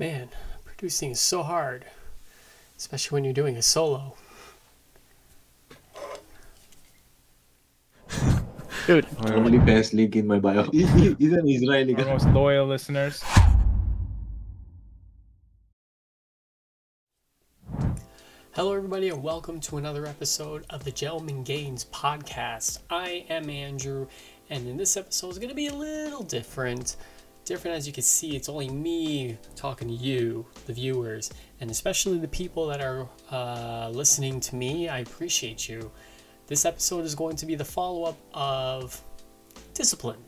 [0.00, 0.28] Man,
[0.64, 1.84] producing is so hard,
[2.76, 4.14] especially when you're doing a solo.
[8.86, 10.70] Dude, Only best link in my bio.
[10.70, 10.88] He's
[11.32, 12.04] an Israeli guy.
[12.04, 13.24] most loyal listeners.
[18.52, 22.78] Hello, everybody, and welcome to another episode of the Gentlemen Gains podcast.
[22.88, 24.06] I am Andrew,
[24.48, 26.94] and in this episode is going to be a little different.
[27.48, 31.30] Different as you can see, it's only me talking to you, the viewers,
[31.62, 34.90] and especially the people that are uh, listening to me.
[34.90, 35.90] I appreciate you.
[36.46, 39.00] This episode is going to be the follow up of
[39.72, 40.22] discipline.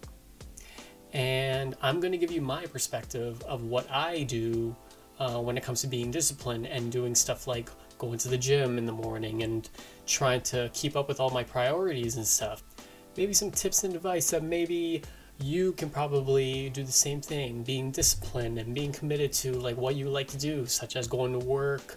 [1.12, 4.74] And I'm going to give you my perspective of what I do
[5.18, 8.78] uh, when it comes to being disciplined and doing stuff like going to the gym
[8.78, 9.68] in the morning and
[10.06, 12.62] trying to keep up with all my priorities and stuff.
[13.18, 15.02] Maybe some tips and advice that maybe
[15.42, 19.94] you can probably do the same thing, being disciplined and being committed to like what
[19.94, 21.96] you like to do, such as going to work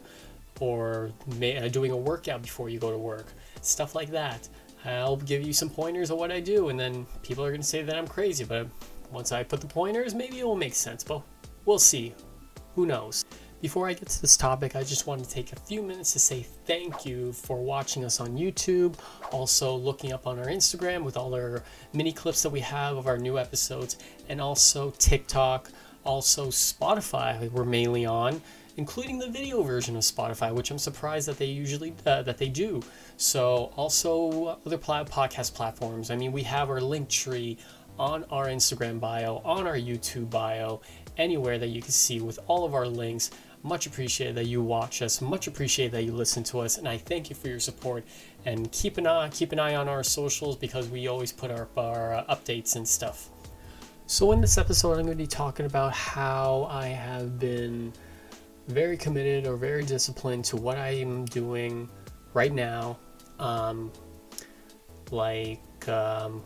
[0.59, 3.27] or uh, doing a workout before you go to work,
[3.61, 4.47] stuff like that.
[4.85, 7.67] I'll give you some pointers of what I do, and then people are going to
[7.67, 8.67] say that I'm crazy, but
[9.11, 11.21] once I put the pointers, maybe it will make sense, but
[11.65, 12.13] we'll see.
[12.75, 13.22] Who knows?
[13.63, 16.19] Before I get to this topic, I just want to take a few minutes to
[16.19, 18.95] say thank you for watching us on YouTube,
[19.31, 23.07] also looking up on our Instagram with all our mini clips that we have of
[23.07, 25.71] our new episodes, and also TikTok,
[26.03, 28.41] also Spotify, we're mainly on,
[28.75, 32.49] including the video version of Spotify, which I'm surprised that they usually uh, that they
[32.49, 32.81] do.
[33.15, 36.11] So also other pla- podcast platforms.
[36.11, 37.57] I mean, we have our link tree
[37.97, 40.81] on our Instagram bio, on our YouTube bio,
[41.17, 43.31] anywhere that you can see with all of our links.
[43.63, 45.21] Much appreciated that you watch us.
[45.21, 48.03] Much appreciated that you listen to us, and I thank you for your support.
[48.45, 51.69] And keep an eye keep an eye on our socials because we always put our,
[51.77, 53.29] our uh, updates and stuff.
[54.05, 57.93] So in this episode, I'm going to be talking about how I have been
[58.67, 61.89] very committed or very disciplined to what I am doing
[62.33, 62.99] right now.
[63.39, 63.91] Um,
[65.11, 66.43] like um,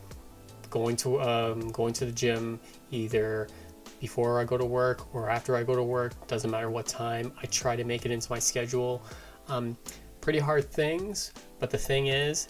[0.69, 2.59] going to um, going to the gym
[2.91, 3.47] either
[3.99, 6.27] before I go to work or after I go to work.
[6.27, 7.31] Doesn't matter what time.
[7.41, 9.01] I try to make it into my schedule.
[9.47, 9.77] Um,
[10.21, 12.49] pretty hard things, but the thing is,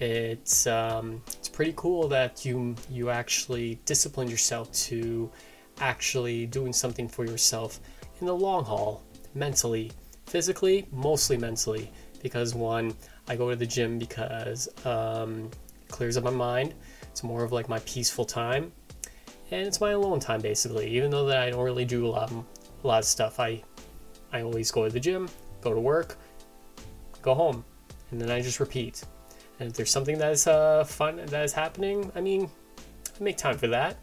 [0.00, 5.30] it's um, it's pretty cool that you you actually discipline yourself to
[5.80, 7.80] actually doing something for yourself
[8.20, 9.02] in the long haul,
[9.34, 9.90] mentally,
[10.26, 11.90] physically, mostly mentally.
[12.22, 12.94] Because one,
[13.28, 15.50] I go to the gym because um,
[15.88, 16.74] clears up my mind.
[17.02, 18.72] It's more of like my peaceful time,
[19.50, 20.88] and it's my alone time basically.
[20.88, 23.62] Even though that I don't really do a lot, a lot of stuff, I
[24.32, 25.28] I always go to the gym,
[25.60, 26.16] go to work,
[27.22, 27.64] go home,
[28.10, 29.02] and then I just repeat.
[29.60, 32.48] And if there's something that is uh, fun that is happening, I mean,
[33.18, 33.96] I make time for that.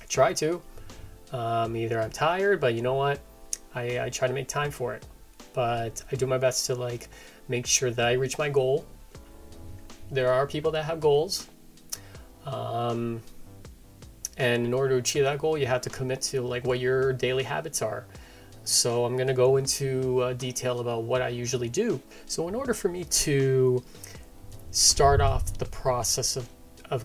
[0.00, 0.62] I try to.
[1.32, 3.20] Um, either I'm tired, but you know what?
[3.74, 5.06] I, I try to make time for it.
[5.52, 7.08] But I do my best to like
[7.48, 8.84] make sure that I reach my goal.
[10.10, 11.48] There are people that have goals.
[12.46, 13.20] Um,
[14.36, 17.12] and in order to achieve that goal, you have to commit to like what your
[17.12, 18.06] daily habits are.
[18.64, 22.00] So I'm going to go into uh, detail about what I usually do.
[22.26, 23.82] So in order for me to
[24.70, 26.48] start off the process of,
[26.90, 27.04] of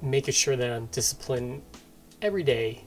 [0.00, 1.62] making sure that I'm disciplined
[2.22, 2.84] every day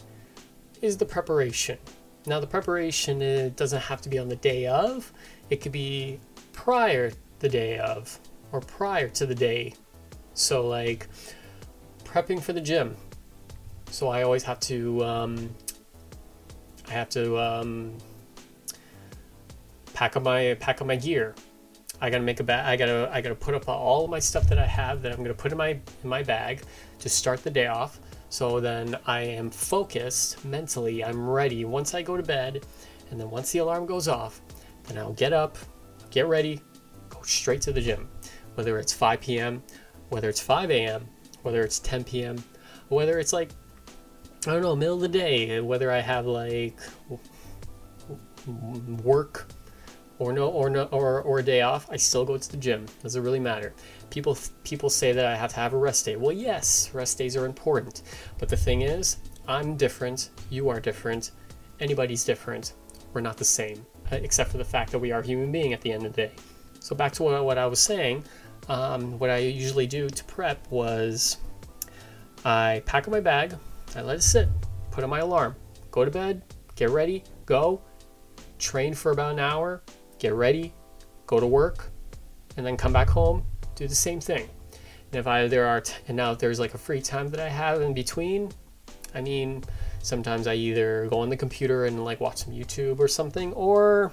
[0.81, 1.77] is the preparation.
[2.25, 5.11] Now, the preparation it doesn't have to be on the day of,
[5.49, 6.19] it could be
[6.51, 8.19] prior the day of
[8.51, 9.73] or prior to the day.
[10.33, 11.07] So, like
[12.03, 12.95] prepping for the gym.
[13.89, 15.55] So, I always have to, um,
[16.87, 17.97] I have to um,
[19.93, 21.33] pack up my pack up my gear.
[21.99, 22.65] I gotta make a bag.
[22.65, 25.33] I gotta I gotta put up all my stuff that I have that I'm gonna
[25.33, 26.61] put in my in my bag
[26.99, 27.99] to start the day off.
[28.29, 31.03] So then I am focused mentally.
[31.03, 31.65] I'm ready.
[31.65, 32.65] Once I go to bed,
[33.09, 34.41] and then once the alarm goes off,
[34.83, 35.57] then I'll get up,
[36.11, 36.61] get ready,
[37.09, 38.07] go straight to the gym.
[38.55, 39.63] Whether it's 5 p.m.,
[40.09, 41.07] whether it's 5 a.m.,
[41.41, 42.43] whether it's 10 p.m.,
[42.89, 43.51] whether it's like
[44.47, 46.79] I don't know, middle of the day, whether I have like
[49.03, 49.47] work
[50.19, 52.85] or no or no or, or a day off, I still go to the gym.
[53.03, 53.73] Doesn't really matter.
[54.09, 56.15] People people say that I have to have a rest day.
[56.15, 58.03] Well, yes, rest days are important.
[58.39, 59.17] But the thing is,
[59.49, 61.31] I'm different, you are different,
[61.81, 62.73] anybody's different.
[63.13, 65.81] We're not the same, uh, except for the fact that we are human being at
[65.81, 66.31] the end of the day.
[66.79, 68.23] So back to what, what I was saying,
[68.69, 71.37] um, what I usually do to prep was
[72.45, 73.55] I pack up my bag,
[73.95, 74.47] I let it sit,
[74.91, 75.55] put on my alarm,
[75.91, 76.41] go to bed,
[76.75, 77.81] get ready, go,
[78.59, 79.81] train for about an hour,
[80.19, 80.73] get ready,
[81.25, 81.89] go to work,
[82.57, 83.43] and then come back home,
[83.75, 84.49] do the same thing.
[85.11, 87.49] And if I there are t- and now there's like a free time that I
[87.49, 88.51] have in between,
[89.15, 89.63] I mean,
[90.07, 94.09] Sometimes I either go on the computer and like watch some YouTube or something, or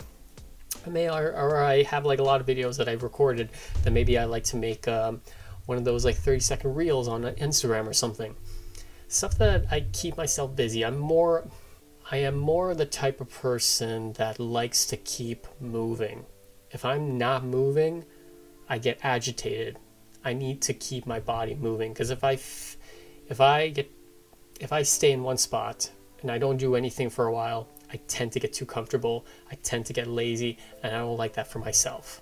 [0.85, 3.51] I may or, or I have like a lot of videos that I've recorded
[3.85, 5.21] that maybe I like to make um,
[5.67, 8.35] one of those like 30 second reels on Instagram or something.
[9.15, 10.85] Stuff that I keep myself busy.
[10.85, 11.47] I'm more
[12.11, 16.27] I am more the type of person that likes to keep moving.
[16.73, 18.05] If I'm not moving,
[18.69, 19.79] I get agitated.
[20.25, 22.77] I need to keep my body moving because if I f-
[23.29, 23.89] if I get
[24.59, 25.89] if I stay in one spot
[26.23, 29.27] and I don't do anything for a while, I tend to get too comfortable.
[29.49, 32.21] I tend to get lazy, and I don't like that for myself.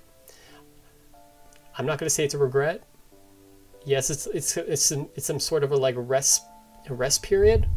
[1.78, 2.82] I'm not going to say it's a regret.
[3.86, 6.42] Yes, it's it's it's some, it's some sort of a like rest
[6.90, 7.68] rest period.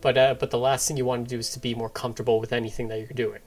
[0.00, 2.38] But uh, but the last thing you want to do is to be more comfortable
[2.38, 3.40] with anything that you're doing.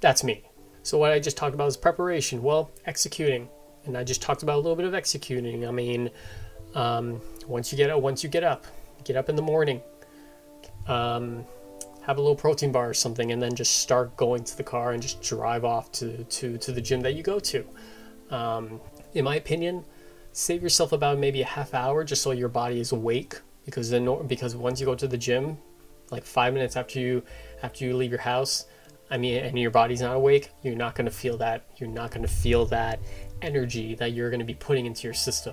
[0.00, 0.44] That's me.
[0.82, 2.42] So what I just talked about is preparation.
[2.42, 3.48] Well, executing,
[3.84, 5.66] and I just talked about a little bit of executing.
[5.66, 6.10] I mean,
[6.74, 8.66] um, once you get once you get up,
[9.04, 9.82] get up in the morning,
[10.86, 11.44] um,
[12.02, 14.92] have a little protein bar or something, and then just start going to the car
[14.92, 17.66] and just drive off to to to the gym that you go to.
[18.30, 18.80] Um,
[19.14, 19.84] in my opinion,
[20.32, 24.26] save yourself about maybe a half hour just so your body is awake because then
[24.26, 25.58] because once you go to the gym,
[26.10, 27.22] like five minutes after you
[27.62, 28.64] after you leave your house,
[29.10, 31.66] I mean, and your body's not awake, you're not going to feel that.
[31.76, 32.98] You're not going to feel that
[33.42, 35.52] energy that you're going to be putting into your system.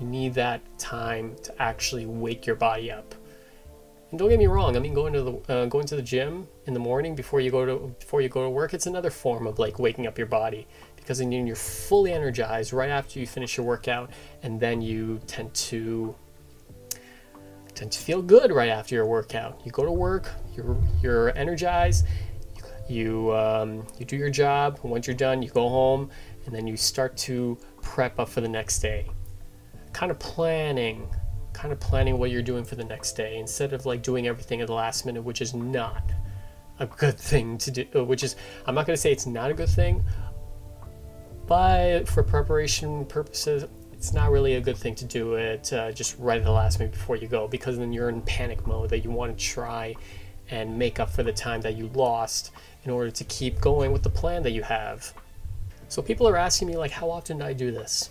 [0.00, 3.14] You need that time to actually wake your body up.
[4.10, 4.76] And don't get me wrong.
[4.76, 7.52] I mean, going to the uh, going to the gym in the morning before you
[7.52, 10.26] go to before you go to work, it's another form of like waking up your
[10.26, 10.66] body
[10.96, 14.10] because then you're fully energized right after you finish your workout,
[14.42, 16.14] and then you tend to
[17.74, 19.60] tend to feel good right after your workout.
[19.64, 22.06] You go to work, you're you're energized,
[22.88, 24.80] you um, you do your job.
[24.82, 26.10] Once you're done, you go home,
[26.46, 29.08] and then you start to prep up for the next day.
[29.92, 31.08] Kind of planning
[31.52, 34.60] kind of planning what you're doing for the next day instead of like doing everything
[34.60, 36.12] at the last minute, which is not
[36.78, 37.86] a good thing to do.
[37.94, 38.36] Uh, which is,
[38.66, 40.04] I'm not to say it's not a good thing,
[41.46, 43.64] but for preparation purposes,
[44.02, 46.80] it's not really a good thing to do it uh, just right at the last
[46.80, 49.94] minute before you go because then you're in panic mode that you want to try
[50.50, 52.50] and make up for the time that you lost
[52.82, 55.14] in order to keep going with the plan that you have.
[55.86, 58.10] So people are asking me like, how often do I do this?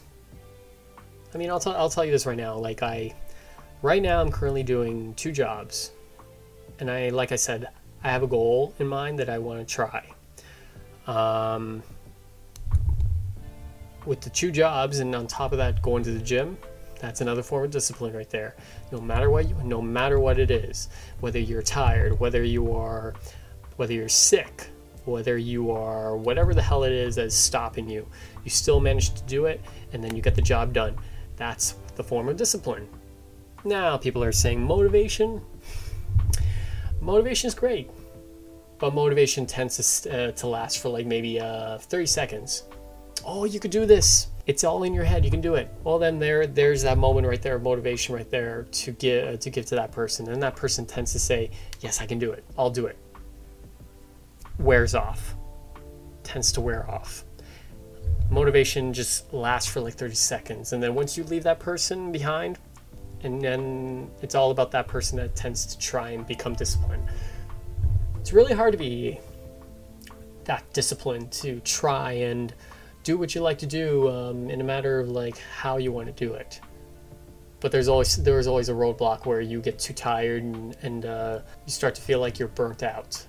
[1.35, 2.55] I mean, I'll, t- I'll tell you this right now.
[2.55, 3.13] Like I,
[3.81, 5.91] right now I'm currently doing two jobs.
[6.79, 7.67] And I, like I said,
[8.01, 10.09] I have a goal in mind that I want to try.
[11.05, 11.83] Um,
[14.05, 16.57] with the two jobs and on top of that going to the gym,
[16.99, 18.55] that's another form of discipline right there.
[18.91, 20.89] No matter what you, no matter what it is,
[21.19, 23.13] whether you're tired, whether you are
[23.77, 24.69] whether you're sick,
[25.05, 28.05] whether you are whatever the hell it is that's stopping you,
[28.43, 29.61] you still manage to do it
[29.93, 30.95] and then you get the job done.
[31.37, 32.87] That's the form of discipline.
[33.63, 35.41] Now, people are saying motivation.
[36.99, 37.89] Motivation is great,
[38.77, 42.63] but motivation tends to, uh, to last for like maybe uh, 30 seconds.
[43.25, 44.27] Oh, you could do this.
[44.47, 45.23] It's all in your head.
[45.23, 45.71] You can do it.
[45.83, 49.49] Well, then there, there's that moment right there, motivation right there to give uh, to
[49.49, 51.51] give to that person, and that person tends to say,
[51.81, 52.43] "Yes, I can do it.
[52.57, 52.97] I'll do it."
[54.57, 55.35] Wears off.
[56.23, 57.23] Tends to wear off
[58.31, 62.57] motivation just lasts for like 30 seconds and then once you leave that person behind
[63.23, 67.07] and then it's all about that person that tends to try and become disciplined.
[68.19, 69.19] It's really hard to be
[70.45, 72.53] that disciplined to try and
[73.03, 76.07] do what you like to do um, in a matter of like how you want
[76.07, 76.61] to do it.
[77.59, 81.39] But there's always there's always a roadblock where you get too tired and, and uh,
[81.65, 83.25] you start to feel like you're burnt out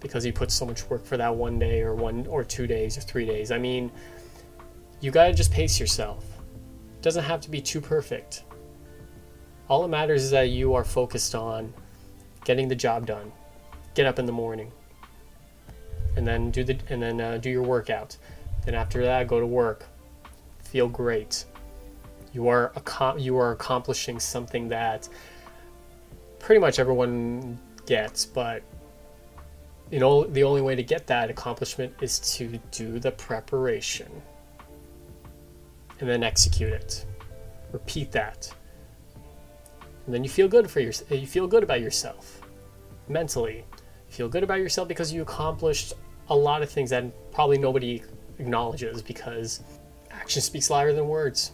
[0.00, 2.96] because you put so much work for that one day or one or two days
[2.96, 3.50] or three days.
[3.50, 3.90] I mean,
[5.00, 6.24] you gotta just pace yourself.
[6.96, 8.44] It doesn't have to be too perfect
[9.68, 11.72] all that matters is that you are focused on
[12.44, 13.32] getting the job done.
[13.94, 14.72] Get up in the morning,
[16.16, 18.16] and then do the and then uh, do your workout.
[18.64, 19.86] Then after that, go to work.
[20.62, 21.44] Feel great.
[22.32, 22.72] You are
[23.16, 25.08] you are accomplishing something that
[26.38, 28.62] pretty much everyone gets, but
[29.90, 34.10] you know the only way to get that accomplishment is to do the preparation
[36.00, 37.06] and then execute it.
[37.72, 38.52] Repeat that
[40.06, 42.40] and then you feel good for your, you feel good about yourself
[43.08, 43.64] mentally
[44.08, 45.94] you feel good about yourself because you accomplished
[46.28, 48.02] a lot of things that probably nobody
[48.38, 49.62] acknowledges because
[50.10, 51.52] action speaks louder than words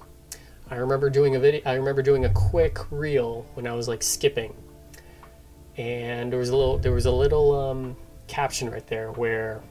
[0.71, 4.03] i remember doing a video i remember doing a quick reel when i was like
[4.03, 4.55] skipping
[5.77, 7.97] and there was a little there was a little um,
[8.27, 9.63] caption right there where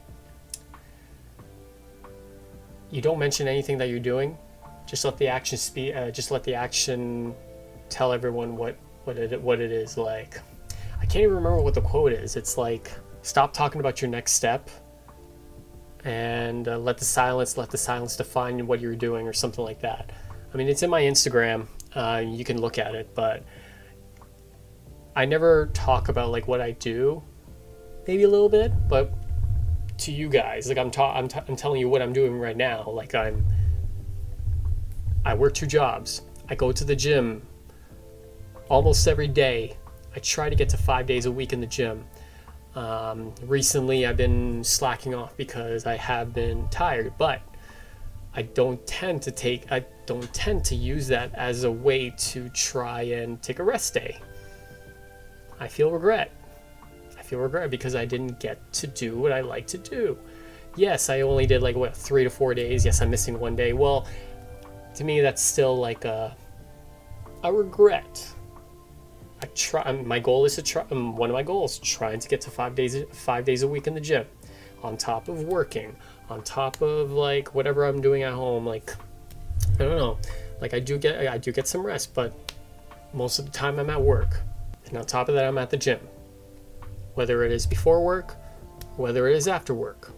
[2.89, 4.37] you don't mention anything that you're doing
[4.87, 7.35] just let the action speak uh, just let the action
[7.89, 10.39] tell everyone what what it what it is like.
[11.01, 12.35] I can't even remember what the quote is.
[12.35, 14.69] It's like, stop talking about your next step
[16.03, 19.81] and uh, let the silence, let the silence define what you're doing or something like
[19.81, 20.11] that.
[20.53, 21.67] I mean, it's in my Instagram.
[21.93, 23.43] Uh, you can look at it, but
[25.15, 27.21] I never talk about like what I do.
[28.07, 29.13] Maybe a little bit, but
[29.99, 32.55] to you guys, like I'm, ta- I'm, t- I'm telling you what I'm doing right
[32.57, 32.89] now.
[32.89, 33.45] Like I'm,
[35.25, 36.21] I work two jobs.
[36.47, 37.45] I go to the gym
[38.69, 39.77] almost every day.
[40.15, 42.05] I try to get to five days a week in the gym.
[42.79, 47.41] Um, recently, I've been slacking off because I have been tired, but
[48.33, 52.47] I don't tend to take I don't tend to use that as a way to
[52.49, 54.17] try and take a rest day.
[55.59, 56.31] I feel regret.
[57.17, 60.17] I feel regret because I didn't get to do what I like to do.
[60.77, 62.85] Yes, I only did like what three to four days.
[62.85, 63.73] Yes, I'm missing one day.
[63.73, 64.07] Well,
[64.95, 66.33] to me, that's still like a
[67.43, 68.25] a regret.
[69.41, 69.81] I try.
[69.83, 70.83] um, My goal is to try.
[70.91, 73.87] Um, one of my goals, trying to get to five days five days a week
[73.87, 74.25] in the gym,
[74.83, 75.95] on top of working,
[76.29, 78.65] on top of like whatever I'm doing at home.
[78.65, 78.93] Like
[79.75, 80.17] I don't know.
[80.61, 82.33] Like I do get I do get some rest, but
[83.13, 84.41] most of the time I'm at work,
[84.87, 85.99] and on top of that I'm at the gym.
[87.15, 88.35] Whether it is before work,
[88.95, 90.11] whether it is after work.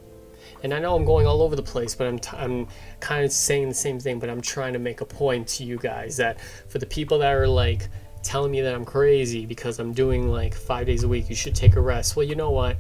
[0.64, 2.68] And I know I'm going all over the place, but I'm, t- I'm
[3.00, 5.78] kind of saying the same thing, but I'm trying to make a point to you
[5.78, 7.90] guys that for the people that are like
[8.24, 11.56] telling me that I'm crazy because I'm doing like five days a week, you should
[11.56, 12.16] take a rest.
[12.16, 12.78] Well, you know what?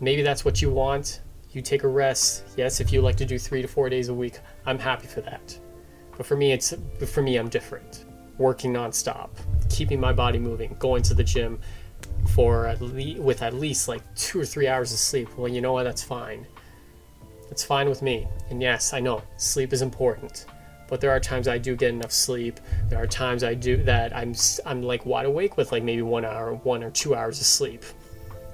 [0.00, 1.20] Maybe that's what you want.
[1.52, 2.44] You take a rest.
[2.56, 5.20] Yes, if you like to do three to four days a week, I'm happy for
[5.22, 5.58] that.
[6.16, 6.74] But for me, it's
[7.06, 8.04] for me, I'm different.
[8.38, 9.30] Working nonstop,
[9.68, 11.60] keeping my body moving, going to the gym
[12.34, 15.28] for at least with at least like two or three hours of sleep.
[15.36, 15.84] Well, you know what?
[15.84, 16.46] That's fine.
[17.48, 18.26] That's fine with me.
[18.48, 20.46] And yes, I know sleep is important,
[20.92, 22.60] but there are times I do get enough sleep.
[22.90, 24.34] There are times I do that I'm
[24.66, 27.82] I'm like wide awake with like maybe one hour, one or two hours of sleep.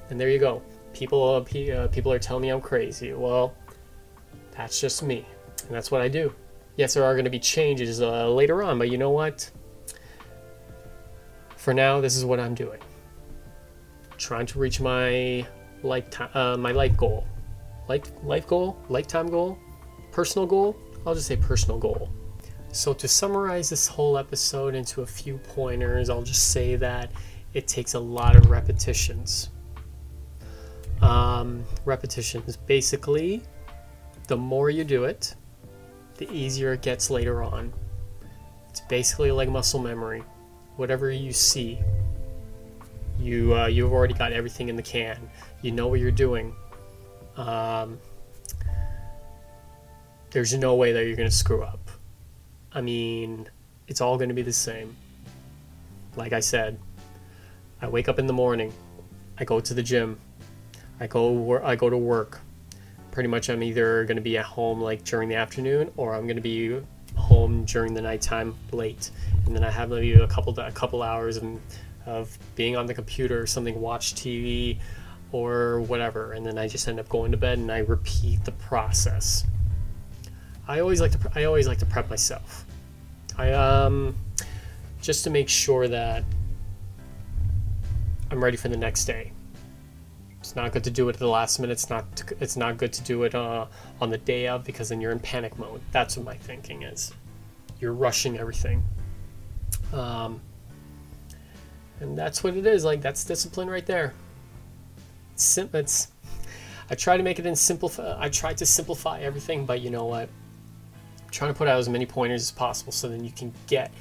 [0.08, 0.62] And there you go.
[0.92, 3.12] People uh, uh, people are telling me I'm crazy.
[3.12, 3.56] Well,
[4.52, 5.26] that's just me,
[5.66, 6.32] and that's what I do.
[6.76, 9.50] Yes, there are going to be changes uh, later on, but you know what?
[11.56, 12.78] For now, this is what I'm doing.
[14.16, 15.44] Trying to reach my
[15.82, 17.26] lifetime, uh, my life goal,
[17.88, 19.58] life life goal, lifetime goal,
[20.12, 20.76] personal goal.
[21.04, 22.08] I'll just say personal goal.
[22.72, 27.10] So to summarize this whole episode into a few pointers, I'll just say that
[27.54, 29.50] it takes a lot of repetitions.
[31.00, 33.42] Um, repetitions, basically,
[34.26, 35.34] the more you do it,
[36.16, 37.72] the easier it gets later on.
[38.68, 40.22] It's basically like muscle memory.
[40.76, 41.78] Whatever you see,
[43.18, 45.18] you uh, you've already got everything in the can.
[45.62, 46.54] You know what you're doing.
[47.36, 47.98] Um,
[50.30, 51.90] there's no way that you're gonna screw up.
[52.72, 53.48] I mean,
[53.86, 54.94] it's all gonna be the same.
[56.16, 56.78] Like I said,
[57.80, 58.72] I wake up in the morning,
[59.38, 60.18] I go to the gym,
[61.00, 62.40] I go wor- I go to work.
[63.10, 66.40] Pretty much, I'm either gonna be at home like during the afternoon, or I'm gonna
[66.40, 66.80] be
[67.16, 69.10] home during the nighttime late,
[69.46, 71.60] and then I have maybe a couple a couple hours of,
[72.06, 74.78] of being on the computer or something, watch TV,
[75.32, 78.52] or whatever, and then I just end up going to bed and I repeat the
[78.52, 79.44] process.
[80.68, 82.66] I always like to I always like to prep myself.
[83.36, 84.16] I um
[85.00, 86.22] just to make sure that
[88.30, 89.32] I'm ready for the next day.
[90.40, 91.72] It's not good to do it at the last minute.
[91.72, 92.04] It's not
[92.40, 93.66] it's not good to do it uh,
[94.00, 95.80] on the day of because then you're in panic mode.
[95.90, 97.12] That's what my thinking is.
[97.80, 98.84] You're rushing everything.
[99.92, 100.40] Um,
[102.00, 102.84] and that's what it is.
[102.84, 104.12] Like that's discipline right there.
[105.32, 106.08] It's, it's
[106.90, 107.90] I try to make it in simple.
[108.18, 110.28] I try to simplify everything, but you know what?
[111.30, 113.92] Trying to put out as many pointers as possible so then you can get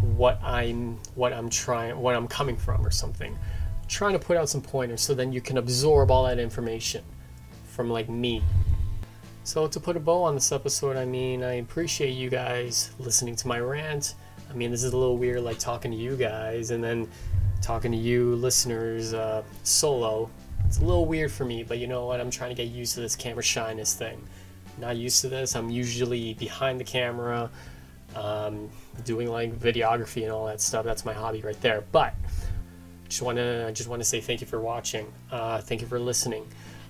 [0.00, 3.36] what I'm what I'm trying what I'm coming from or something.
[3.88, 7.04] Trying to put out some pointers so then you can absorb all that information
[7.64, 8.42] from like me.
[9.44, 13.34] So to put a bow on this episode, I mean I appreciate you guys listening
[13.36, 14.14] to my rant.
[14.50, 17.08] I mean this is a little weird like talking to you guys and then
[17.60, 20.30] talking to you listeners uh, solo.
[20.66, 22.20] It's a little weird for me, but you know what?
[22.20, 24.22] I'm trying to get used to this camera shyness thing.
[24.80, 25.56] Not used to this.
[25.56, 27.50] I'm usually behind the camera,
[28.14, 28.70] um,
[29.04, 30.84] doing like videography and all that stuff.
[30.84, 31.84] That's my hobby right there.
[31.92, 32.14] But
[33.08, 35.10] just want to I just want to say thank you for watching.
[35.30, 36.46] Uh, thank you for listening.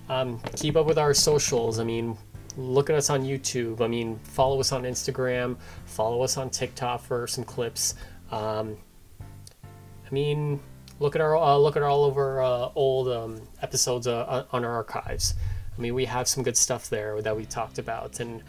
[0.09, 1.79] Um, keep up with our socials.
[1.79, 2.17] I mean,
[2.57, 3.81] look at us on YouTube.
[3.81, 5.57] I mean, follow us on Instagram.
[5.85, 7.95] Follow us on TikTok for some clips.
[8.31, 8.77] Um,
[9.21, 10.59] I mean,
[10.99, 14.65] look at our uh, look at all of our uh, old um, episodes uh, on
[14.65, 15.35] our archives.
[15.79, 18.43] I mean, we have some good stuff there that we talked about, and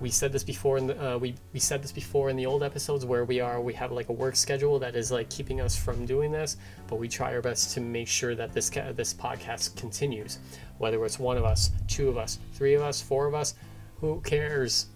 [0.00, 2.64] we said this before in the uh, we we said this before in the old
[2.64, 5.76] episodes where we are we have like a work schedule that is like keeping us
[5.76, 9.14] from doing this but we try our best to make sure that this ca- this
[9.14, 10.40] podcast continues.
[10.78, 13.54] Whether it's one of us two of us three of us four of us
[14.00, 14.86] who cares?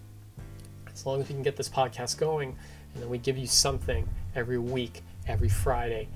[0.92, 2.56] As long as we can get this podcast going
[2.94, 6.08] and then we give you something every week every friday.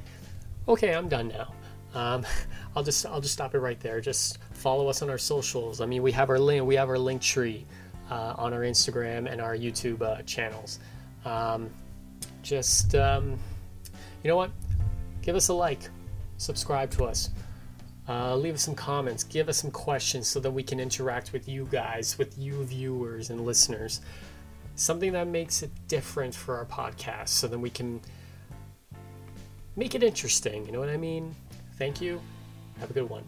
[0.66, 1.54] Okay i'm done now
[1.94, 2.26] um,
[2.76, 4.00] i'll just i'll just stop it right there.
[4.00, 5.80] Just follow us on our socials.
[5.80, 7.64] I mean we have our link we have our link tree
[8.10, 10.80] uh, on our instagram and our youtube uh, channels.
[11.24, 11.70] Um,
[12.42, 13.38] just um,
[14.22, 14.50] you know what?
[15.22, 15.88] Give us a like.
[16.36, 17.30] Subscribe to us.
[18.06, 19.24] Uh, leave us some comments.
[19.24, 23.30] Give us some questions so that we can interact with you guys with you viewers
[23.30, 24.02] and listeners.
[24.76, 28.00] Something that makes it different for our podcast so that we can
[29.76, 30.66] make it interesting.
[30.66, 31.34] You know what i mean
[31.78, 32.20] thank you.
[32.80, 33.24] Have a good one